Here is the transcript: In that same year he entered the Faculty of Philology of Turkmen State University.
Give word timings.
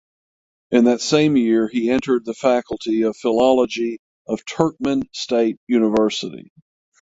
In 0.71 0.85
that 0.85 0.99
same 0.99 1.37
year 1.37 1.67
he 1.67 1.91
entered 1.91 2.25
the 2.25 2.33
Faculty 2.33 3.03
of 3.03 3.15
Philology 3.15 3.99
of 4.27 4.43
Turkmen 4.45 5.03
State 5.13 5.57
University. 5.67 6.49